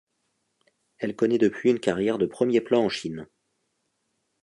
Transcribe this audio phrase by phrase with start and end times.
[0.97, 3.27] Elle connaît depuis une carrière de premier plan en Chine.